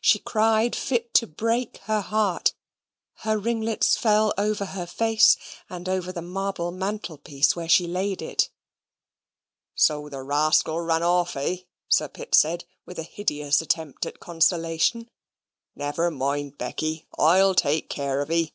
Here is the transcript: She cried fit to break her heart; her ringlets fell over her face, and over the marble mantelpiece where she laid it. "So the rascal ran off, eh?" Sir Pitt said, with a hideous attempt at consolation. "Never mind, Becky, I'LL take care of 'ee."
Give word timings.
She 0.00 0.18
cried 0.18 0.74
fit 0.74 1.14
to 1.14 1.28
break 1.28 1.76
her 1.84 2.00
heart; 2.00 2.54
her 3.18 3.38
ringlets 3.38 3.96
fell 3.96 4.34
over 4.36 4.64
her 4.64 4.84
face, 4.84 5.36
and 5.70 5.88
over 5.88 6.10
the 6.10 6.20
marble 6.20 6.72
mantelpiece 6.72 7.54
where 7.54 7.68
she 7.68 7.86
laid 7.86 8.20
it. 8.20 8.50
"So 9.76 10.08
the 10.08 10.24
rascal 10.24 10.80
ran 10.80 11.04
off, 11.04 11.36
eh?" 11.36 11.58
Sir 11.88 12.08
Pitt 12.08 12.34
said, 12.34 12.64
with 12.84 12.98
a 12.98 13.04
hideous 13.04 13.62
attempt 13.62 14.04
at 14.06 14.18
consolation. 14.18 15.08
"Never 15.76 16.10
mind, 16.10 16.58
Becky, 16.58 17.06
I'LL 17.16 17.54
take 17.54 17.88
care 17.88 18.20
of 18.20 18.28
'ee." 18.32 18.54